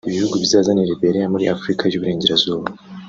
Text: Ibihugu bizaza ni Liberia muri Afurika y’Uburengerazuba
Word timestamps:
Ibihugu 0.09 0.35
bizaza 0.43 0.69
ni 0.73 0.87
Liberia 0.91 1.31
muri 1.33 1.45
Afurika 1.55 1.83
y’Uburengerazuba 1.85 2.65